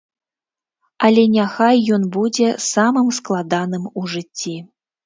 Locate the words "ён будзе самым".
1.99-3.07